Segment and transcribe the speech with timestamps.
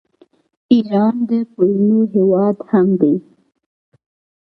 [0.71, 3.15] ایران د پلونو هیواد هم دی.